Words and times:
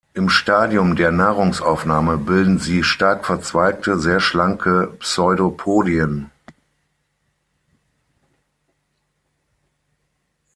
Im 0.15 0.29
Stadium 0.29 0.95
der 0.95 1.11
Nahrungsaufnahme 1.11 2.17
bilden 2.17 2.57
sie 2.57 2.83
stark 2.83 3.23
verzweigte, 3.23 3.99
sehr 3.99 4.19
schlanke 4.19 4.97
Pseudopodien. 4.99 6.31